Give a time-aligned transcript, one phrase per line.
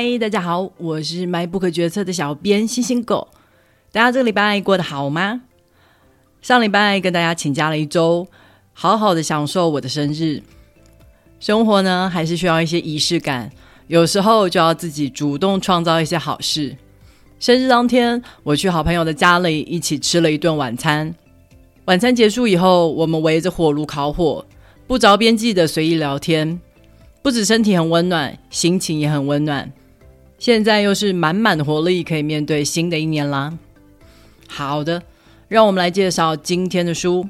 [0.00, 3.26] 嗨，大家好，我是买不可决策的小编星星狗。
[3.90, 5.40] 大家这个礼拜过得好吗？
[6.40, 8.24] 上礼拜跟大家请假了一周，
[8.72, 10.40] 好好的享受我的生日。
[11.40, 13.50] 生活呢，还是需要一些仪式感，
[13.88, 16.76] 有时候就要自己主动创造一些好事。
[17.40, 21.12] 生日当天，我去好朋友的家里一起吃了一顿晚餐。
[21.86, 24.46] 晚餐结束以后，我们围着火炉烤火，
[24.86, 26.60] 不着边际的随意聊天。
[27.20, 29.68] 不止身体很温暖，心情也很温暖。
[30.38, 33.58] 现在又是满满的活力，可以面对新的一年啦。
[34.46, 35.02] 好的，
[35.48, 37.28] 让我们来介绍今天的书。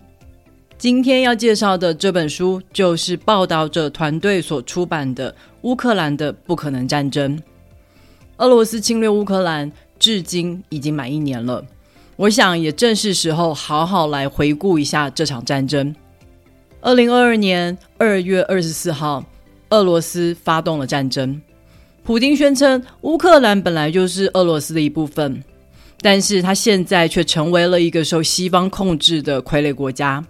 [0.77, 7.37] 今天要介绍的这本书，就是报道者团队所出版的《乌克兰的不可能战争》。
[8.37, 11.65] 俄罗斯侵略乌克兰，至今已经满一年了。
[12.17, 15.95] 我想，也正是时候好好来回顾一下这场战争。
[16.81, 19.25] 二零二二年二月二十四号。
[19.71, 21.43] 俄罗斯发动了战争，
[22.09, 25.45] 普京宣称乌克兰本来就是俄罗斯的一部分，
[26.01, 30.25] 但是他现在却成为了一个受西方控制的傀儡国家，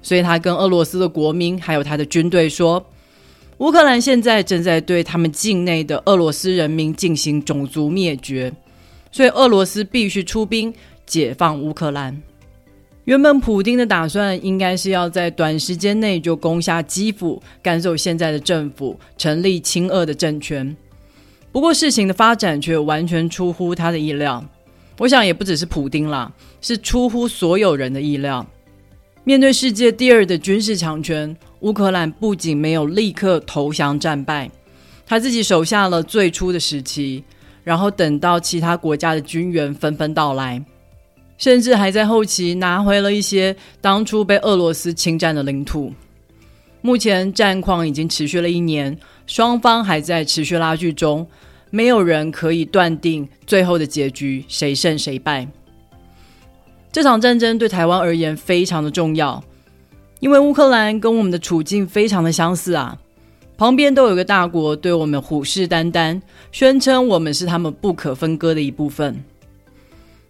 [0.00, 2.86] 所以他跟俄罗斯的国民还有他的军队说，
[3.58, 8.52] 乌克兰现在正在对他们境内的俄罗斯人民进行种族灭绝，
[9.10, 10.72] 所以俄罗斯必须出兵
[11.04, 12.22] 解放乌克兰。
[13.02, 20.76] 原本普丁的打算应该是要在短时间内就攻下基辅，赶走现在的政府，成立亲俄的政权。
[21.56, 24.44] 不过事情的发展却完全出乎他的意料。
[24.98, 28.46] 我想也不只是普丁啦，是出乎所有人的意料。
[29.24, 34.50] 面对世界第二的军事强权，乌克兰不仅没有立刻投降战败，
[35.06, 37.24] 他自己守下了最初的时期，
[37.64, 40.62] 然后等到其他国家的军援纷纷到来。
[41.38, 45.90] 甚至还在后期拿回了一些当初被俄罗斯侵占的领土。
[46.86, 51.26] 目前战况已经持续了一年，双方还在持续拉锯中，
[51.68, 55.48] 没有人可以断定最后的结局谁胜谁败。
[56.92, 59.42] 这场战争对台湾而言非常的重要，
[60.20, 62.96] 因为乌克兰跟我们的处境非常的相似啊，
[63.56, 69.24] 旁边都有个大国对我们虎视眈眈，宣称我们是他们不可分割的一部分。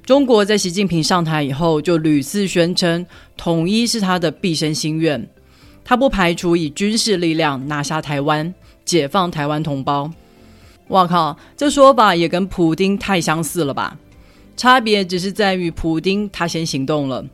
[0.06, 3.04] 中国在习近平上台以后，就屡次宣称
[3.36, 5.28] 统一是他的毕生心愿，
[5.88, 8.52] 他不排除以军事力量拿下台湾，
[8.84, 10.10] 解放台湾同胞。
[10.88, 13.96] 我靠，这说法也跟普京太相似了吧？
[14.56, 17.24] 差别只是在于普京他先行动了，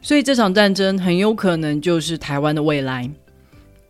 [0.00, 3.10] 所以这场战争很有可能就是台湾的未来。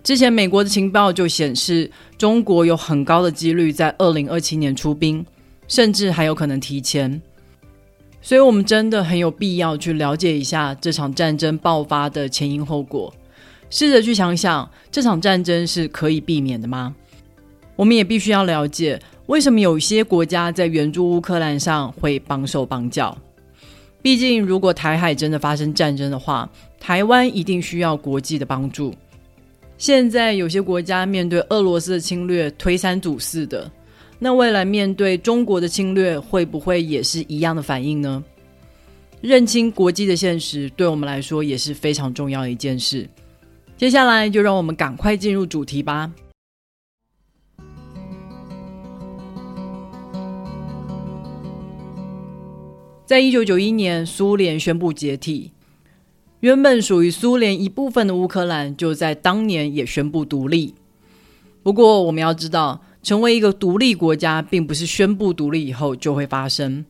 [0.03, 5.23] 之前美国的情报就显示，中国有很高的几率在二零二七年出兵，
[5.69, 7.21] 甚至还有可能提前。
[8.23, 13.13] 所以，我们真的很有必要去了解一下这场战争爆发的前因后果，
[13.75, 16.95] 试着去想想这场战争是可以避免的吗？
[17.75, 23.19] 我们也必须要了解，为什么有些国家在援助乌克兰上会帮手帮脚？
[24.01, 26.49] 毕竟，如果台海真的发生战争的话，
[26.79, 28.95] 台湾一定需要国际的帮助。
[29.77, 33.69] 现在有些国家面对俄罗斯的侵略，推三阻四的。
[34.21, 38.23] 那未来面对中国的侵略，会不会也是一样的反应呢？
[39.21, 43.09] 认清国际的现实，对我们来说也是非常重要的一件事。
[43.77, 46.13] 接下来就让我们赶快进入主题吧。
[53.05, 55.53] 在一九九一年，苏联宣布解体，
[56.41, 60.75] 原本属于苏联一部分的乌克兰，就在当年也宣布独立。
[61.63, 62.83] 不过，我们要知道。
[63.03, 66.87] 成为一个独立国家，并不是宣布独立以后就会发生。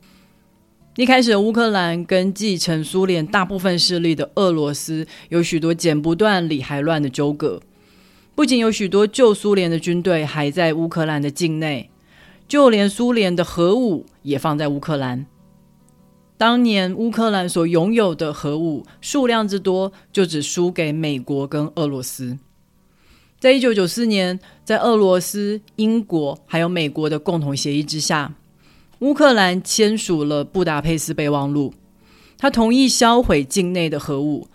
[0.97, 7.61] 一开始，乌克兰跟继承苏联大部分势力的俄罗斯有许多剪不断、理还乱的纠葛。
[8.37, 11.91] 不仅有许多旧苏联的军队还在乌克兰的境内，
[12.47, 15.27] 就连苏联的核武也放在乌克兰。
[16.39, 22.39] 当年乌克兰所拥有的核武数量之多，就只输给美国跟俄罗斯。
[23.41, 28.35] 在一九九四年，在俄罗斯、英国还有美国的共同协议之下，
[29.05, 31.75] 乌克兰签署了布达佩斯备忘录。
[32.39, 34.49] 他同意销毁境内的核武，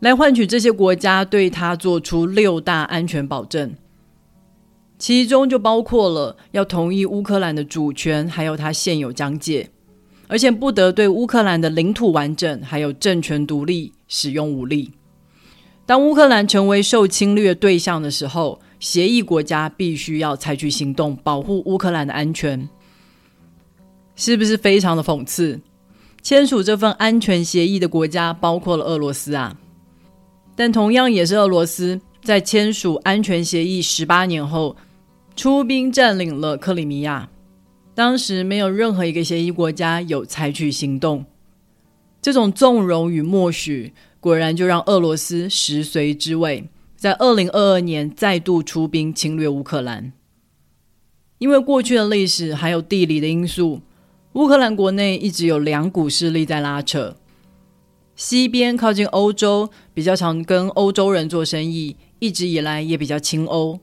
[0.00, 3.74] 来换取这些国家对他做出六大安全保证，
[4.98, 9.70] 其中就包括了要同意乌克兰的主权，还有他现有疆界，
[10.26, 14.90] 而且不得对乌克兰的领土完整还有政权独立使用武力。
[15.86, 22.68] 当乌克兰成为受侵略对象的时候，协议国家必须要采取行动保护乌克兰的安全，
[24.16, 25.60] 是不是非常的讽刺？
[26.22, 29.56] 签署这份安全协议的国家包括了俄罗斯啊，
[30.56, 34.74] 但同样也是俄罗斯在签署安全协议十八年后，
[35.36, 37.28] 出兵占领了克里米亚，
[37.94, 41.24] 当时没有任何一个协议国家有采取行动。
[42.20, 50.12] 这种纵容与默许，果然就让俄罗斯食髓知味，在二零二二年再度出兵侵略乌克兰。
[51.38, 53.82] 因为过去的历史还有地理的因素，
[54.36, 57.16] 乌克兰国内一直有两股势力在拉扯。
[58.14, 63.80] 西边靠近欧洲，比较常跟欧洲人做生意，一直以来也比较亲欧；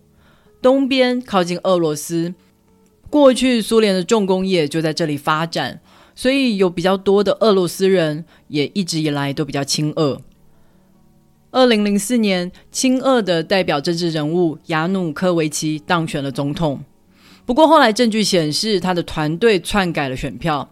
[0.61, 2.35] 东边靠近俄罗斯，
[3.09, 5.81] 过去苏联的重工业就在这里发展。
[6.13, 10.21] 所以有比较多的俄罗斯人也一直以来都比较亲俄。
[11.49, 16.83] 二零零四年，亲俄的代表政治人物亚努科维奇当选了总统。
[17.45, 20.69] 不过后来证据显示，他的团队篡改了选票，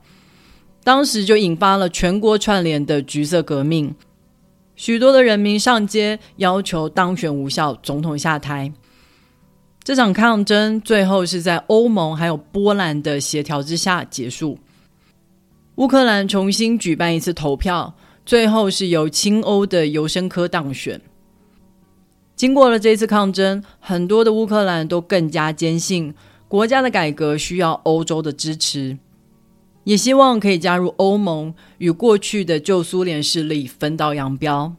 [0.84, 3.94] 当时就引发了全国串联的橘色革命，
[4.76, 8.72] 许多的人民上街要求当选无效，总统下台。
[9.84, 14.58] 这场抗争最后是在欧盟还有波兰的协调之下结束。
[15.76, 17.94] 乌克兰重新举办一次投票，
[18.26, 21.02] 最后是由亲欧的尤申科当选。
[22.36, 26.14] 经过了这次抗争，很多的乌克兰都更加坚信
[26.52, 28.98] 国家的改革需要欧洲的支持，
[29.86, 34.76] 也希望可以加入欧盟，与过去的旧苏联势力分道扬镳。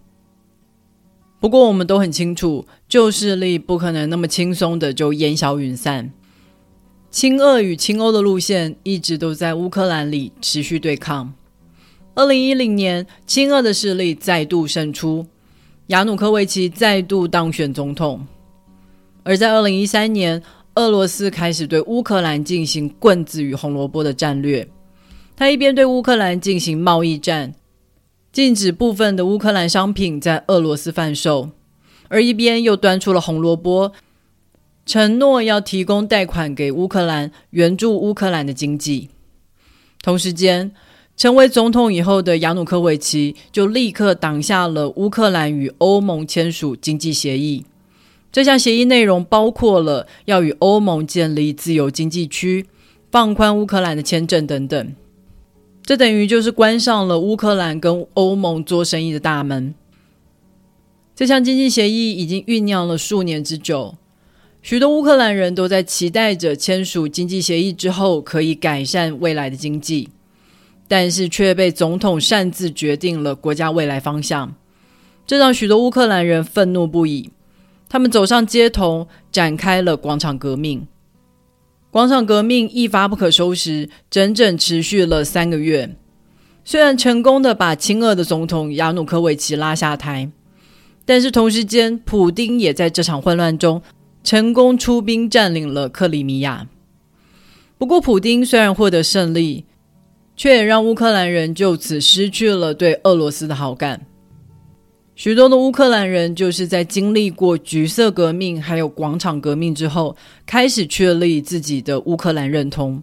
[1.40, 6.12] 不过，我们都很清楚，旧势力不可能那么轻松的就烟消云散。
[7.10, 11.32] 亲俄与亲欧的路线一直都在乌克兰里持续对抗。
[12.14, 15.24] 二零一零年，亲俄的势力再度胜出，
[15.86, 18.26] 亚努科维奇再度当选总统。
[19.24, 20.42] 而在二零一三年，
[20.76, 24.66] 俄罗斯开始对乌克兰进行棍子与红萝卜的战略。
[25.36, 27.54] 他一边对乌克兰进行贸易战，
[28.32, 31.50] 禁止部分的乌克兰商品在俄罗斯贩售，
[32.08, 33.92] 而一边又端出了红萝卜。
[34.84, 39.10] 承诺要提供贷款给乌克兰，援助乌克兰的经济。
[40.02, 40.72] 同时间，
[41.16, 47.64] 成为总统以后的亚努科维奇就立刻挡下了乌克兰与欧盟签署经济协议。
[48.32, 52.64] 这项协议内容包括了要与欧盟建立自由经济区、
[53.10, 54.94] 放宽乌克兰的签证等等。
[55.84, 59.74] 这等于就是关上了乌克兰跟欧盟做生意的大门。
[61.14, 63.96] 这项经济协议已经酝酿了数年之久。
[64.62, 70.08] 许多乌克兰人都在期待着签署经济协议之后可以改善未来的经济，
[70.88, 74.54] 但是却被总统擅自决定了国家未来方向，
[75.26, 77.30] 这让许多乌克兰人愤怒不已。
[77.92, 80.88] 他们走上街头，展开了广场革命。
[81.90, 85.94] 广场革命一发不可收拾，整整持续了三个月。
[86.64, 90.30] 虽然成功的把亲俄的总统亚努科维奇拉下台，
[91.04, 93.82] 但是同时间，普丁也在这场混乱中。
[94.24, 96.66] 成功出兵占领了克里米亚。
[97.76, 99.66] 不过，普丁虽然获得胜利，
[100.34, 104.06] 却也让乌克兰人就此失去了对俄罗斯的好感。
[105.22, 113.00] 许多的乌克兰人就是在经历过橘色革命还有广场革命之后，开始确立自己的乌克兰认同。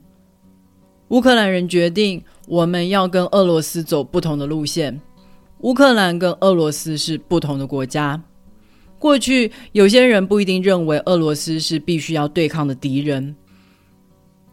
[1.12, 5.00] 乌克兰人决定，我们要跟俄罗斯走不同的路线。
[5.60, 8.22] 乌克兰跟俄罗斯是不同的国家。
[8.98, 13.34] 过去有些人不一定认为俄罗斯是必须要对抗的敌人，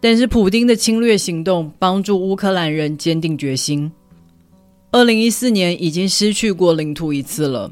[0.00, 3.90] 但是普京的侵略行动帮助乌克兰人坚定决心。
[4.96, 7.70] 二零一四年已经失去过领土一次了，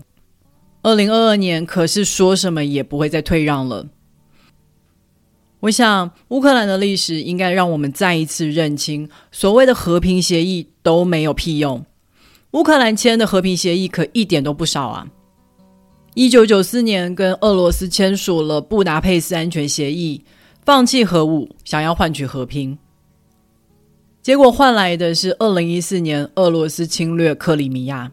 [0.82, 3.86] 二零二二年可是说什么也不会再退让了。
[5.60, 11.86] 我想乌克兰的历史应该让我们再一次认清，所谓的和平协议都没有屁用。
[12.50, 15.06] 乌克兰签的和平协议可一点都不少啊。
[16.12, 20.22] 一九九四年，跟俄罗斯签署了布达佩斯安全协议，
[20.66, 22.76] 放弃核武，想要换取和平。
[24.24, 28.10] 结果换来的是二零一四年俄罗斯侵略克里米亚。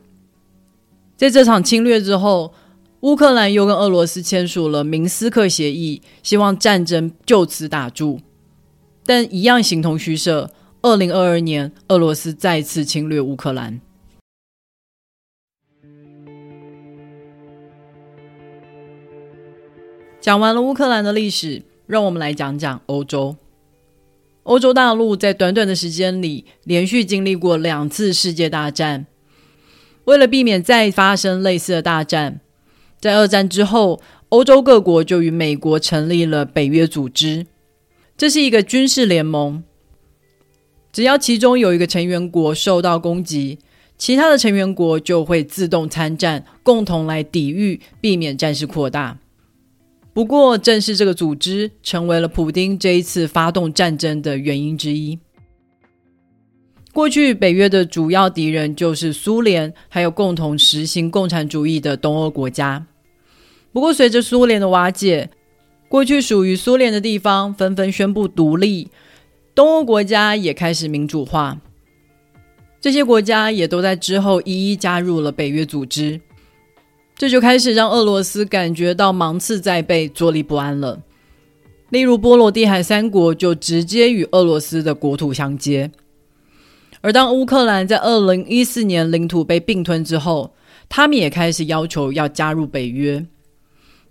[1.15, 2.53] 在这场侵略之后，
[2.99, 8.19] 乌克兰又跟俄罗斯签署了明斯克协议，希望战争就此打住。
[9.05, 10.51] 但一样形同虚设。
[10.81, 13.79] 二零二二年，俄罗斯再次侵略乌克兰。
[20.19, 23.37] 讲完了乌克兰的历史，让我们来讲讲欧洲。
[24.43, 29.05] 欧洲大陆在短短的时间里，连续经历过两次世界大战。
[30.05, 32.41] 为了避免再发生类似的大战，
[32.99, 37.45] 在二战之后，欧洲各国就与美国成立了北约组织。
[38.17, 39.63] 这是一个军事联盟，
[40.91, 43.59] 只要其中有一个成员国受到攻击，
[43.97, 49.19] 其他的成员国就会自动参战，共同来抵御，避免战事扩大。
[50.13, 55.17] 不过，正是这个组织成为了普丁这一次发动战争的原因之一。
[56.91, 62.85] 过去，北约的主要敌人就是苏联，还有共同实行共产主义的东欧国家。
[63.71, 65.29] 不过，随着苏联的瓦解，
[65.87, 68.89] 过去属于苏联的地方纷纷宣布独立，
[69.55, 71.61] 东欧国家也开始民主化。
[72.81, 76.19] 这些国家也都在之后一一加入了北约组织，
[77.21, 80.99] 这就开始让俄罗斯感觉到芒刺在背、坐立不安了。
[81.91, 85.91] 例如，波罗的海三国就直接与俄罗斯的国土相接。
[87.01, 90.55] 而当乌克兰在二零一四年领土被并吞之后，
[90.89, 93.23] 他们也开始要求要加入北约。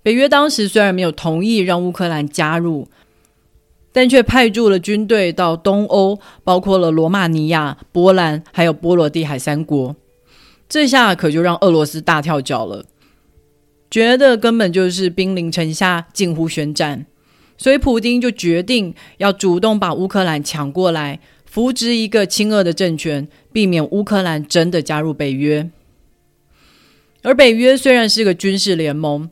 [0.04, 2.86] 北约当时虽然没有同意让乌克兰加入，
[3.90, 9.96] 但却派驻了军队到东欧，包括了罗马尼亚、波兰还有波罗的海三国。
[10.68, 12.84] 这下可就让俄罗斯大跳脚了，
[13.90, 17.06] 觉得根本就是兵临城下，近乎宣战。
[17.58, 21.20] 所以普京就决定要主动把乌克兰抢过来。
[21.44, 25.68] 扶植一个亲俄的政权，避免乌克兰真的加入北约。
[27.22, 29.28] 而北约虽然是个军事联盟，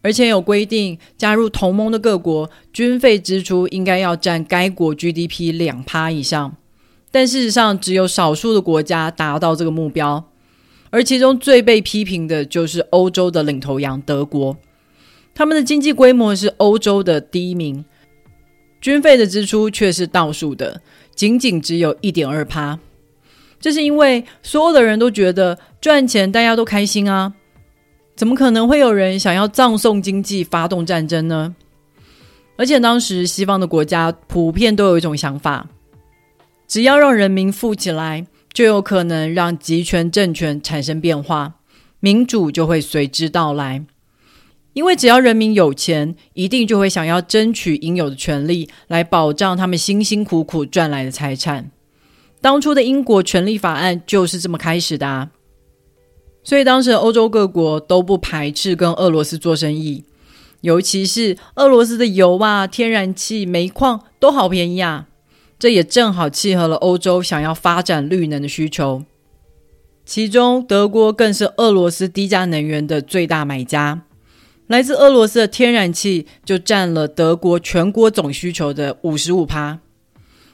[0.00, 6.56] 而且有规定，加入同盟的各国军费支出应该要占该国 GDP 两趴以上，
[7.10, 10.31] 但事实上只有少数的国家达到这个目标。
[10.92, 14.54] 而其中最被批评的就是欧洲的领头羊德国，
[15.34, 17.82] 他们的经济规模是欧洲的第一名，
[18.78, 20.82] 军费的支出却是倒数的。
[21.14, 22.78] 仅仅只有一点二趴，
[23.58, 27.32] 这是因为所有的人都觉得赚钱，大家都开心啊，
[28.14, 31.56] 怎么可能会有人想要葬送经济、发动战争呢？
[32.56, 35.66] 而且当时西方的国家普遍都有一种想法：
[36.68, 41.54] 只要让人民富起来，就有可能让集权政权产生变化，
[42.00, 43.84] 民主就会随之到来。
[44.74, 51.70] 因为只要人民有钱，一定就会想要争取应有的权利，来保障他们辛辛苦苦赚来的财产。
[52.40, 55.30] 当初的英国权利法案就是这么开始的啊！
[56.42, 60.04] 所以当时欧洲各国都不排斥跟俄罗斯做生意，
[60.62, 65.08] 尤其是俄罗斯的油啊、天然气、煤矿都好便宜啊！
[65.62, 69.04] 这也正好契合了欧洲想要发展绿能的需求。
[70.04, 74.02] 其中，德国更是俄罗斯低价能源的最大买家。
[74.66, 79.78] 来自俄罗斯的天然气就占了德国全国总需求的五十五趴。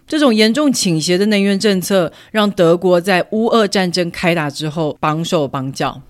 [0.06, 6.02] 这种严重倾斜的能源政策，让德国在乌俄战争开打之后绑手绑脚。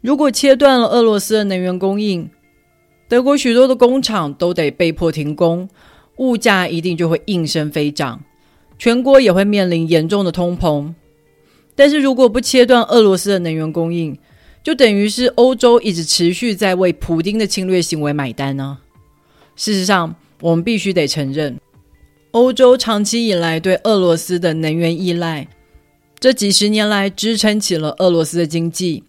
[0.00, 2.30] 如果切断了俄罗斯的能源供应，
[3.08, 5.68] 德国许多的工厂都得被迫停工，
[6.20, 8.22] 物价一定就会应声飞涨，
[8.78, 10.94] 全国也会面临严重的通膨。
[11.74, 14.16] 但是如果不切断俄罗斯的能源供应，
[14.62, 18.78] 就等于是欧洲一直持续在为普丁的侵略行为买单呢。
[19.56, 21.58] 事实上，我们必须得承认，
[22.32, 25.48] 欧洲长期以来对俄罗斯的能源依赖，
[26.18, 29.04] 这几十年来支撑起了俄罗斯的经济，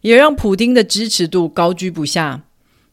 [0.00, 2.44] 也让普丁的支持度高居不下，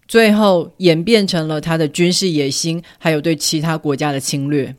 [0.07, 4.75] 最后演变成了他的军事野心，还有对其他国家的侵略。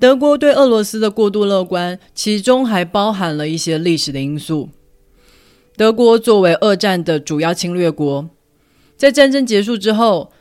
[0.00, 4.68] 德国对俄罗斯的过度乐观，其中还包含了一些历史的因素。
[5.76, 8.28] 德国作为二战的主要侵略国，
[8.96, 10.32] 在战争结束之后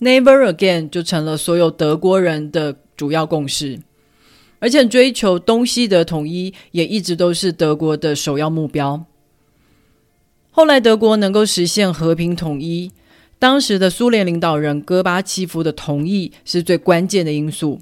[0.00, 3.80] ，“Never Again” 就成了所有德国人的主要共识，
[4.58, 9.04] 而且追求东西德统一也一直都是德国的首要目标。
[10.56, 12.92] 后来德国能够实现和平统一，
[13.40, 17.80] 当时的苏联领导人戈巴契夫的同意是最关键的因素，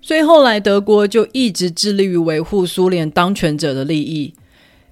[0.00, 4.34] 所以后来德国就一直致力于维护苏联当权者的利益。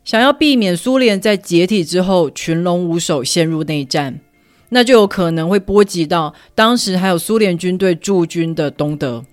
[0.04, 4.18] 想要避免苏联在解体之后群龙无首陷入内战，
[4.70, 9.24] 那就有可能会波及到当时还有苏联军队驻军的东德。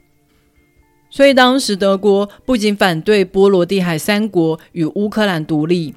[1.10, 5.96] 所以当时德国不仅反对波罗的海三国与乌克兰独立，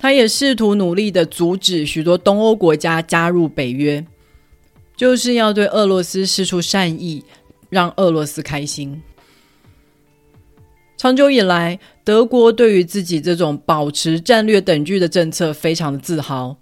[0.00, 4.02] 他也试图努力的阻止许多东欧国家加入北约，
[4.96, 7.22] 就是要对俄罗斯施出善意，
[7.68, 8.98] 让俄罗斯开心。
[10.96, 16.56] 长久以来，德国对于自己这种保持战略等距的政策非常的自豪。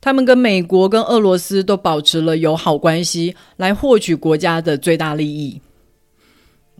[0.00, 5.60] 他们跟美国、跟俄罗斯都保持了友好关系，来获取国家的最大利益。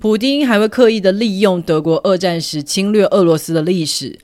[0.00, 4.18] 普京还会刻意的利用德国二战时侵略俄罗斯的历史，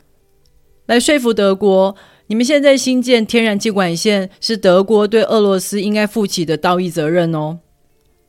[0.91, 1.95] 来说服德国：
[2.27, 7.61] 你们现在新建天然气管线是德国对俄罗斯应该负起的道义责任哦。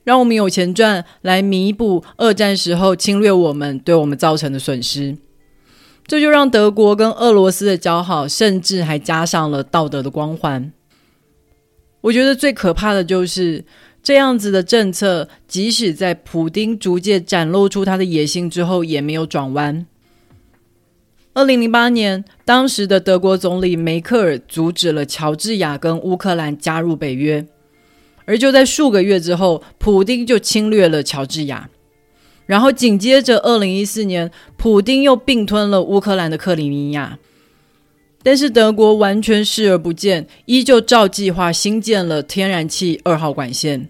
[0.03, 5.17] 让我们有钱赚，来弥补二战时候侵略我们对我们造成的损失。
[6.05, 10.71] 这就让德国跟俄罗斯的交好，甚至还加上了道德的光环。
[12.01, 13.65] 我觉得最可怕的就是
[14.03, 19.87] 这样子的政策，即使在普丁逐渐展露出他的野心之后，也没有转弯。
[21.33, 27.45] 二零零八年，当时的德国总理梅克尔阻止了乔治亚跟乌克兰加入北约，
[28.25, 31.69] 而就在数个月之后，普丁就侵略了乔治亚，
[32.45, 37.17] 然后紧接着二零一四年，普丁又并吞了乌克兰的克里米亚，
[38.21, 43.87] 但是德国完全视而不见，依旧照计划新建了天然气二号管线。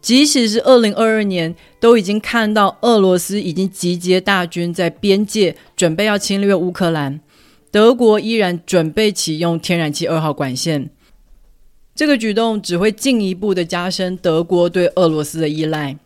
[0.00, 7.20] 即使是二零二二年，都已经看到俄罗斯已经集结大军在边界，准备要侵略乌克兰。
[7.70, 10.90] 德国依然准备启用天然气二号管线，
[11.94, 15.96] 这个举动只会进一步的加深德国对俄罗斯的依赖。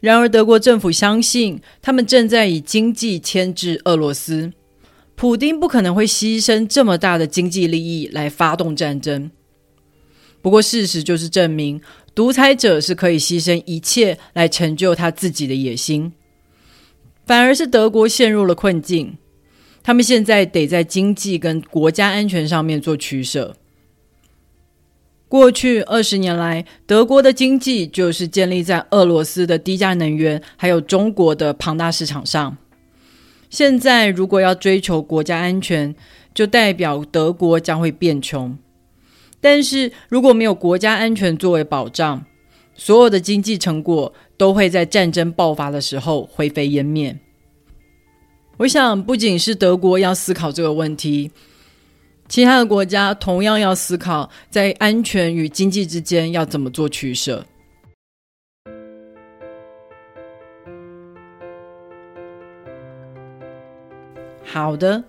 [0.00, 4.52] 然而，德国政府相信，他们正在以经济牵制俄罗斯，
[5.14, 9.30] 普丁不可能会牺牲这么大的经济利益来发动战争。
[10.40, 11.80] 不过，事实就是证明。
[12.18, 16.12] 独裁者是可以牺牲一切来成就他自己的野心，
[17.24, 19.16] 反而是德国陷入了困境。
[19.84, 23.54] 他们现在得在经济跟国家安全上面做取舍。
[25.28, 32.56] 过去二十年来，德国的经济就是建立在俄罗斯的低价能源，还有中国的庞大市场上。
[33.48, 35.94] 现在如果要追求国家安全，
[36.34, 38.58] 就代表德国将会变穷。
[39.40, 42.24] 但是如果没有国家安全作为保障，
[42.74, 47.16] 所有的经济成果都会在战争爆发的时候灰飞烟灭。
[48.56, 51.30] 我想，不仅是德国要思考这个问题，
[52.28, 57.44] 其他的国家同样要思考在安全与经济之间要怎么做取舍。
[64.44, 65.04] 好的。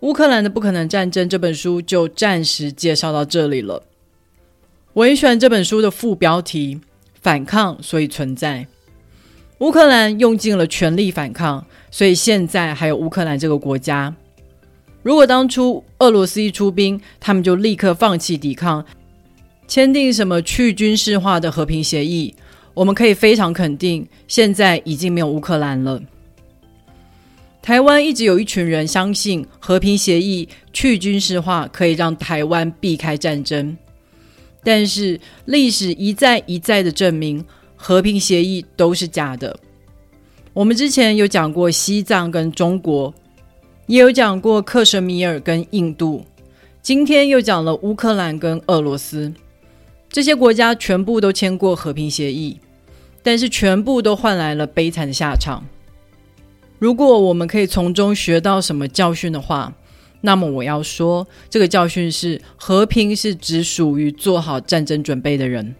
[0.00, 3.82] 乌克兰的不可能战争这本书就暂时介绍到这里了。
[4.94, 6.80] 我很喜欢这本书的副标题
[7.20, 8.66] “反抗，所以存在”。
[9.60, 14.14] 乌克兰用尽了全力反抗，所以现在还有乌克兰这个国家。
[15.02, 18.84] 如果当初俄罗斯一出兵，他们就立刻放弃抵抗，
[19.68, 22.34] 签订什么去军事化的和平协议，
[22.72, 26.00] 我们可以非常肯定，现在已经没有乌克兰了。
[27.62, 33.76] 台湾一直有一群人相信和平协议、去军事化可以让台湾避开战争，
[34.64, 37.44] 但是历史一再一再的证明，
[37.76, 39.54] 和平协议都是假的。
[40.54, 43.12] 我们之前有讲过西藏跟中国，
[43.86, 46.24] 也有讲过克什米尔跟印度，
[46.82, 49.32] 今天又讲了乌克兰跟俄罗斯，
[50.08, 52.58] 这些国家全部都签过和平协议，
[53.22, 55.62] 但是全部都换来了悲惨的下场。
[56.80, 59.70] 如果我们可以从中学到什么教训的话，
[60.22, 65.74] 那么我要说，这个教训是：和平是只属于做好战争准备的人。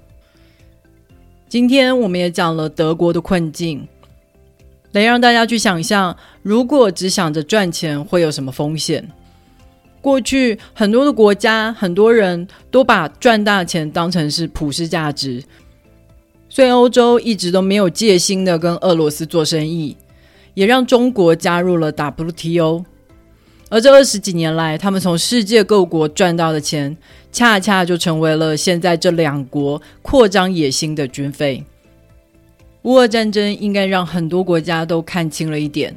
[1.49, 3.89] 今天我们也讲了德国的困境，
[4.93, 9.11] 来让大家去想象，如果只想着赚钱，会有什么风险？
[10.03, 15.43] 过去很多的国家，很多人都把赚大钱当成是普世价值，
[16.51, 19.97] 所以欧洲一直都没有戒心的跟俄罗斯做生意。
[20.61, 22.85] 也让中国加入了 WTO，
[23.70, 26.94] 而这二十几年来，他们从世界各国赚到的钱，
[27.33, 31.64] 恰恰就成为了现在这两国扩张野心的军费。
[32.83, 35.96] 乌俄战争应该让很多国家都看清了一点：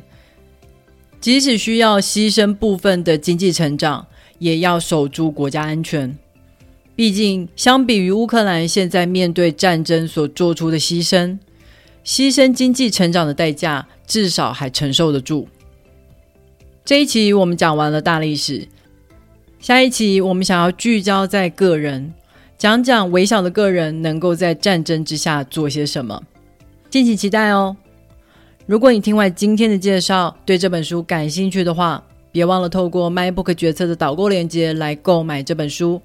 [1.19, 4.07] 即使需要牺牲部分的经济成长，
[4.39, 6.17] 也要守住国家安全。
[6.95, 11.37] 毕竟，相比于乌克兰现在面对战争所做出的牺牲。
[12.05, 15.47] 牺牲经济成长的代价，至少还承受得住。
[16.83, 18.67] 这一期我们讲完了大历史，
[19.59, 22.13] 下一期我们想要聚焦在个人，
[22.57, 26.21] 讲讲微小的个人能够在战争之下做些什么，
[26.89, 27.77] 敬请期待哦。
[28.65, 36.01] 如果你听完今天的介绍，对这本书感兴趣的话，别忘了透过 MyBook 决策的导购链接来购买这本书，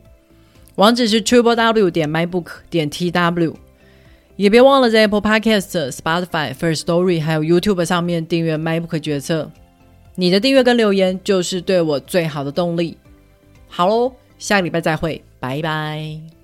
[0.76, 3.54] 网址是 triple w 点 mybook 点 tw。
[4.38, 9.50] 也别忘了在 Apple Podcast、Spotify、First Story 还有 YouTube 上面订阅《MacBook 决策》。
[10.14, 12.96] 你的订阅跟留言就是对我最好的动力。
[13.66, 16.37] 好喽，下个礼拜再会，拜拜。